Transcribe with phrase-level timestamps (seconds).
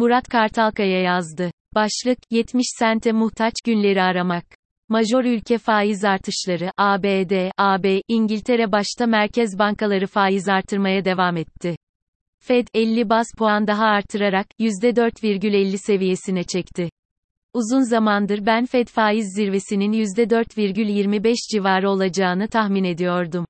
[0.00, 1.50] Murat Kartalkaya yazdı.
[1.74, 4.44] Başlık, 70 sente muhtaç günleri aramak.
[4.88, 11.76] Major ülke faiz artışları, ABD, AB, İngiltere başta merkez bankaları faiz artırmaya devam etti.
[12.38, 16.90] Fed, 50 bas puan daha artırarak, %4,50 seviyesine çekti.
[17.54, 23.46] Uzun zamandır ben Fed faiz zirvesinin %4,25 civarı olacağını tahmin ediyordum.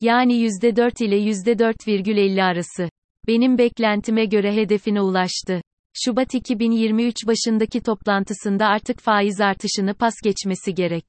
[0.00, 2.90] Yani %4 ile %4,50 arası.
[3.26, 5.60] Benim beklentime göre hedefine ulaştı.
[5.94, 11.04] Şubat 2023 başındaki toplantısında artık faiz artışını pas geçmesi gerek.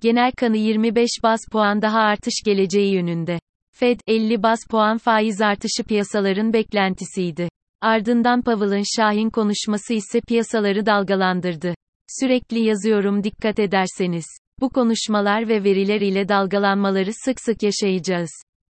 [0.00, 3.40] Genel kanı 25 bas puan daha artış geleceği yönünde.
[3.74, 7.48] Fed, 50 bas puan faiz artışı piyasaların beklentisiydi.
[7.80, 11.74] Ardından Powell'ın Şahin konuşması ise piyasaları dalgalandırdı.
[12.20, 14.26] Sürekli yazıyorum dikkat ederseniz.
[14.60, 18.30] Bu konuşmalar ve veriler ile dalgalanmaları sık sık yaşayacağız.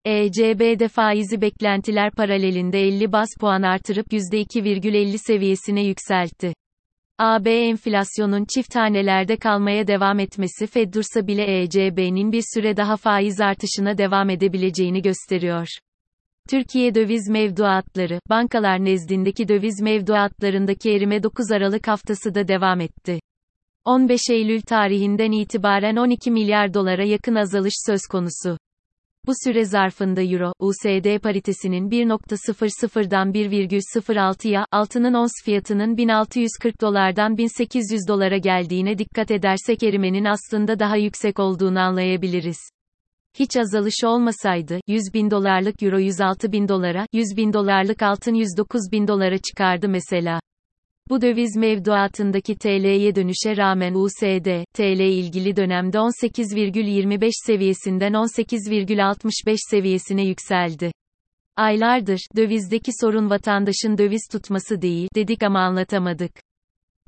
[0.09, 6.53] ECB'de faizi beklentiler paralelinde 50 bas puan artırıp %2,50 seviyesine yükseltti.
[7.19, 13.41] AB enflasyonun çift tanelerde kalmaya devam etmesi Fed dursa bile ECB'nin bir süre daha faiz
[13.41, 15.67] artışına devam edebileceğini gösteriyor.
[16.49, 23.19] Türkiye döviz mevduatları, bankalar nezdindeki döviz mevduatlarındaki erime 9 Aralık haftası da devam etti.
[23.85, 28.57] 15 Eylül tarihinden itibaren 12 milyar dolara yakın azalış söz konusu.
[29.27, 38.37] Bu süre zarfında Euro, USD paritesinin 1.00'dan 1,06'ya, altının ons fiyatının 1640 dolardan 1800 dolara
[38.37, 42.57] geldiğine dikkat edersek erimenin aslında daha yüksek olduğunu anlayabiliriz.
[43.39, 48.81] Hiç azalış olmasaydı, 100 bin dolarlık euro 106 bin dolara, 100 bin dolarlık altın 109
[48.91, 50.39] bin dolara çıkardı mesela.
[51.09, 60.91] Bu döviz mevduatındaki TL'ye dönüşe rağmen USD, TL ilgili dönemde 18,25 seviyesinden 18,65 seviyesine yükseldi.
[61.55, 66.31] Aylardır, dövizdeki sorun vatandaşın döviz tutması değil, dedik ama anlatamadık.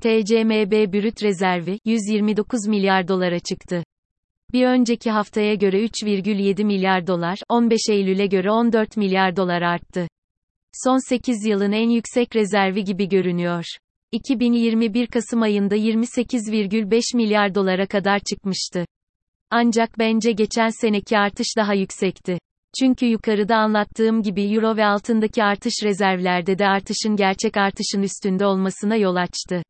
[0.02, 3.84] TCMB brüt rezervi, 129 milyar dolara çıktı.
[4.52, 10.08] Bir önceki haftaya göre 3,7 milyar dolar, 15 Eylül'e göre 14 milyar dolar arttı.
[10.72, 13.64] Son 8 yılın en yüksek rezervi gibi görünüyor.
[14.12, 18.84] 2021 Kasım ayında 28,5 milyar dolara kadar çıkmıştı.
[19.50, 22.38] Ancak bence geçen seneki artış daha yüksekti.
[22.80, 28.96] Çünkü yukarıda anlattığım gibi euro ve altındaki artış rezervlerde de artışın gerçek artışın üstünde olmasına
[28.96, 29.62] yol açtı.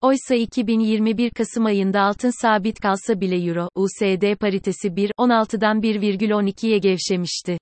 [0.00, 7.58] Oysa 2021 Kasım ayında altın sabit kalsa bile euro, USD paritesi 1.16'dan 1,12'ye gevşemişti.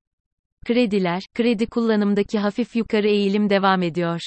[0.67, 4.21] Krediler, kredi kullanımdaki hafif yukarı eğilim devam ediyor.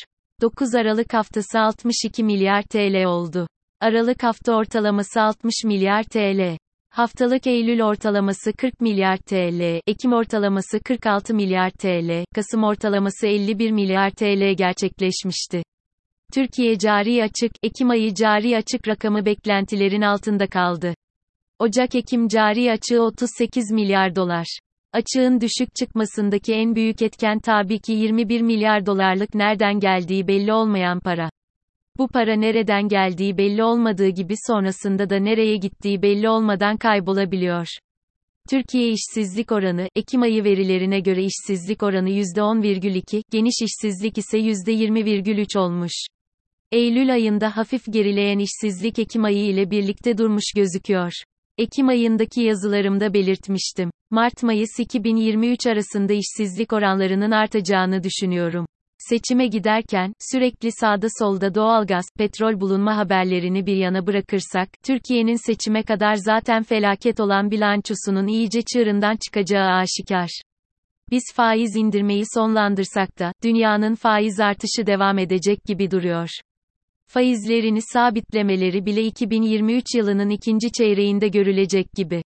[0.44, 3.48] 9 Aralık haftası 62 milyar TL oldu.
[3.81, 6.58] Aralık hafta ortalaması 60 milyar TL.
[6.90, 14.09] Haftalık Eylül ortalaması 40 milyar TL, Ekim ortalaması 46 milyar TL, Kasım ortalaması 51 milyar
[14.09, 15.64] TL gerçekleşmişti.
[16.34, 20.96] Türkiye cari açık, Ekim ayı cari açık rakamı beklentilerin altında kaldı.
[21.59, 24.59] Ocak-Ekim cari açığı 38 milyar dolar.
[24.94, 31.00] Açığın düşük çıkmasındaki en büyük etken tabii ki 21 milyar dolarlık nereden geldiği belli olmayan
[31.00, 31.30] para.
[31.98, 37.68] Bu para nereden geldiği belli olmadığı gibi sonrasında da nereye gittiği belli olmadan kaybolabiliyor.
[38.50, 45.94] Türkiye işsizlik oranı, Ekim ayı verilerine göre işsizlik oranı %10,2, geniş işsizlik ise %20,3 olmuş.
[46.72, 51.12] Eylül ayında hafif gerileyen işsizlik Ekim ayı ile birlikte durmuş gözüküyor.
[51.58, 53.91] Ekim ayındaki yazılarımda belirtmiştim.
[54.12, 58.66] Mart-Mayıs 2023 arasında işsizlik oranlarının artacağını düşünüyorum.
[58.97, 66.16] Seçime giderken, sürekli sağda solda doğalgaz, petrol bulunma haberlerini bir yana bırakırsak, Türkiye'nin seçime kadar
[66.16, 70.41] zaten felaket olan bilançosunun iyice çığırından çıkacağı aşikar.
[71.12, 76.30] Biz faiz indirmeyi sonlandırsak da, dünyanın faiz artışı devam edecek gibi duruyor.
[77.13, 82.24] Faizlerini sabitlemeleri bile 2023 yılının ikinci çeyreğinde görülecek gibi.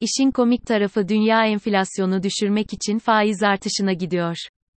[0.00, 4.36] İşin komik tarafı dünya enflasyonu düşürmek için faiz artışına gidiyor.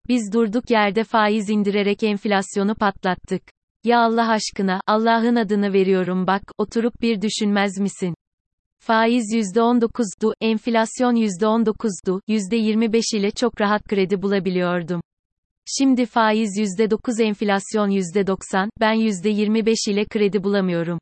[0.08, 3.42] Biz durduk yerde faiz indirerek enflasyonu patlattık.
[3.84, 8.14] Ya Allah aşkına, Allah'ın adını veriyorum bak, oturup bir düşünmez misin?
[8.78, 15.00] Faiz %19'du, enflasyon %19'du, %25 ile çok rahat kredi bulabiliyordum.
[15.76, 20.98] Şimdi faiz %9 enflasyon %90, ben %25 ile kredi bulamıyorum.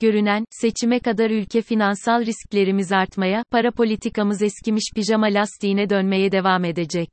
[0.00, 7.08] Görünen, seçime kadar ülke finansal risklerimiz artmaya, para politikamız eskimiş pijama lastiğine dönmeye devam edecek.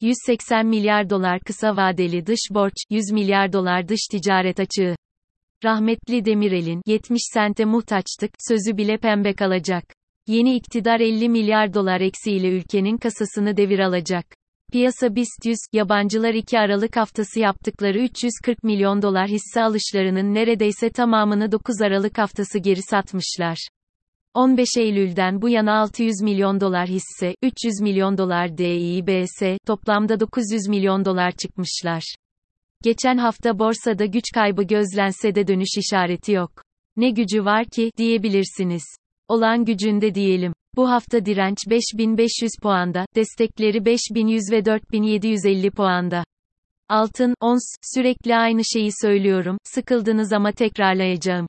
[0.00, 4.96] 180 milyar dolar kısa vadeli dış borç, 100 milyar dolar dış ticaret açığı.
[5.64, 9.84] Rahmetli Demirel'in 70 sente muhtaçtık sözü bile pembe kalacak.
[10.26, 14.26] Yeni iktidar 50 milyar dolar eksiğiyle ülkenin kasasını devir alacak.
[14.72, 21.52] Piyasa BIST 100, yabancılar 2 Aralık haftası yaptıkları 340 milyon dolar hisse alışlarının neredeyse tamamını
[21.52, 23.68] 9 Aralık haftası geri satmışlar.
[24.34, 31.04] 15 Eylül'den bu yana 600 milyon dolar hisse, 300 milyon dolar DIBS, toplamda 900 milyon
[31.04, 32.14] dolar çıkmışlar.
[32.82, 36.62] Geçen hafta borsada güç kaybı gözlense de dönüş işareti yok.
[36.96, 38.84] Ne gücü var ki, diyebilirsiniz.
[39.28, 40.52] Olan gücünde diyelim.
[40.78, 46.24] Bu hafta direnç 5500 puanda, destekleri 5100 ve 4750 puanda.
[46.88, 47.62] Altın, ons,
[47.94, 51.46] sürekli aynı şeyi söylüyorum, sıkıldınız ama tekrarlayacağım.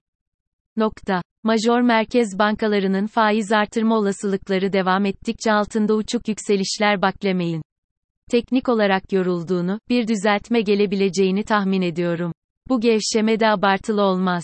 [0.78, 1.22] Nokta.
[1.44, 7.62] Major merkez bankalarının faiz artırma olasılıkları devam ettikçe altında uçuk yükselişler baklemeyin.
[8.32, 12.32] Teknik olarak yorulduğunu, bir düzeltme gelebileceğini tahmin ediyorum.
[12.70, 14.44] Bu gevşeme de abartılı olmaz.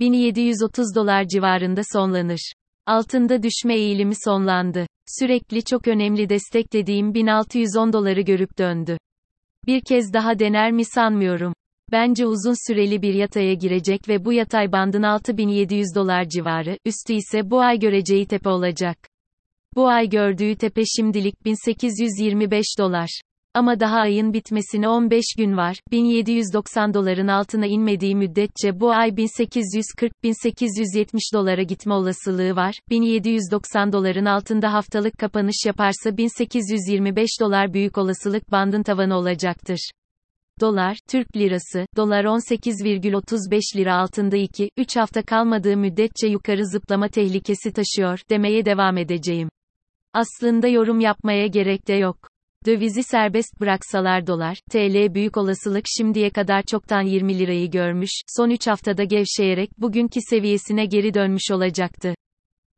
[0.00, 2.52] 1730 dolar civarında sonlanır.
[2.86, 4.86] Altında düşme eğilimi sonlandı.
[5.18, 8.98] Sürekli çok önemli destek dediğim 1610 doları görüp döndü.
[9.66, 11.54] Bir kez daha dener mi sanmıyorum.
[11.92, 17.50] Bence uzun süreli bir yataya girecek ve bu yatay bandın 6700 dolar civarı, üstü ise
[17.50, 18.98] bu ay göreceği tepe olacak.
[19.76, 23.20] Bu ay gördüğü tepe şimdilik 1825 dolar.
[23.54, 25.76] Ama daha ayın bitmesine 15 gün var.
[25.90, 32.74] 1790 doların altına inmediği müddetçe bu ay 1840-1870 dolara gitme olasılığı var.
[32.90, 39.90] 1790 doların altında haftalık kapanış yaparsa 1825 dolar büyük olasılık bandın tavanı olacaktır.
[40.60, 47.72] Dolar, Türk lirası, dolar 18,35 lira altında 2, 3 hafta kalmadığı müddetçe yukarı zıplama tehlikesi
[47.72, 49.48] taşıyor, demeye devam edeceğim.
[50.12, 52.33] Aslında yorum yapmaya gerek de yok.
[52.66, 58.66] Dövizi serbest bıraksalar dolar, TL büyük olasılık şimdiye kadar çoktan 20 lirayı görmüş, son 3
[58.66, 62.14] haftada gevşeyerek bugünkü seviyesine geri dönmüş olacaktı.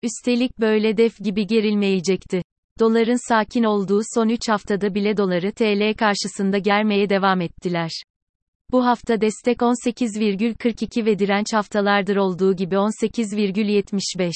[0.03, 2.43] Üstelik böyle def gibi gerilmeyecekti.
[2.81, 7.91] Doların sakin olduğu son 3 haftada bile doları TL karşısında germeye devam ettiler.
[8.71, 14.33] Bu hafta destek 18,42 ve direnç haftalardır olduğu gibi 18,75.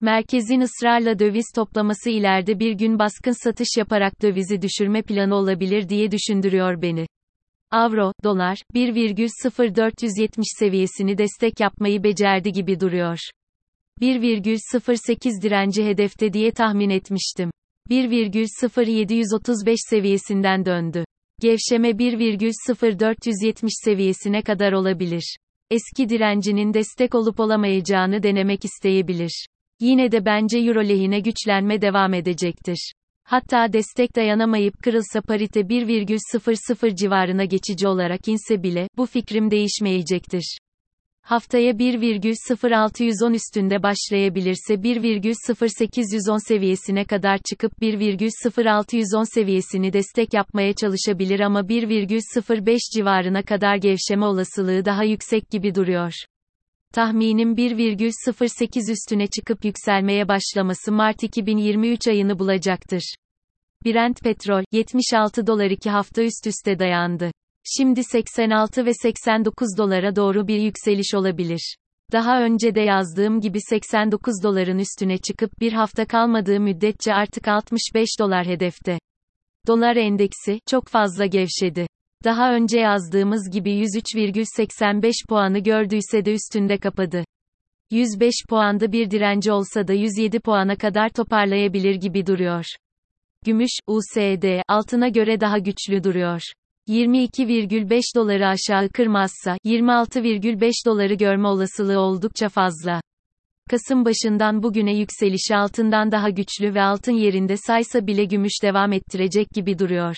[0.00, 6.10] Merkezin ısrarla döviz toplaması ileride bir gün baskın satış yaparak dövizi düşürme planı olabilir diye
[6.10, 7.06] düşündürüyor beni.
[7.70, 13.18] Avro, dolar, 1,0470 seviyesini destek yapmayı becerdi gibi duruyor.
[14.00, 17.50] 1,08 direnci hedefte diye tahmin etmiştim.
[17.90, 21.04] 1,0735 seviyesinden döndü.
[21.40, 25.36] Gevşeme 1,0470 seviyesine kadar olabilir.
[25.70, 29.46] Eski direncinin destek olup olamayacağını denemek isteyebilir.
[29.80, 32.92] Yine de bence euro lehine güçlenme devam edecektir.
[33.24, 40.58] Hatta destek dayanamayıp kırılsa parite 1,00 civarına geçici olarak inse bile, bu fikrim değişmeyecektir.
[41.22, 52.78] Haftaya 1,0610 üstünde başlayabilirse 1,0810 seviyesine kadar çıkıp 1,0610 seviyesini destek yapmaya çalışabilir ama 1,05
[52.96, 56.12] civarına kadar gevşeme olasılığı daha yüksek gibi duruyor.
[56.94, 63.14] Tahminim 1,08 üstüne çıkıp yükselmeye başlaması Mart 2023 ayını bulacaktır.
[63.84, 67.30] Brent petrol 76 dolar 2 hafta üst üste dayandı.
[67.64, 71.76] Şimdi 86 ve 89 dolara doğru bir yükseliş olabilir.
[72.12, 78.08] Daha önce de yazdığım gibi 89 doların üstüne çıkıp bir hafta kalmadığı müddetçe artık 65
[78.18, 78.98] dolar hedefte.
[79.66, 81.86] Dolar endeksi çok fazla gevşedi.
[82.24, 87.24] Daha önce yazdığımız gibi 103,85 puanı gördüyse de üstünde kapadı.
[87.90, 92.64] 105 puanda bir direnci olsa da 107 puana kadar toparlayabilir gibi duruyor.
[93.44, 96.42] Gümüş, USD, altına göre daha güçlü duruyor.
[96.88, 103.00] 22,5 doları aşağı kırmazsa, 26,5 doları görme olasılığı oldukça fazla.
[103.70, 109.50] Kasım başından bugüne yükseliş altından daha güçlü ve altın yerinde saysa bile gümüş devam ettirecek
[109.50, 110.16] gibi duruyor.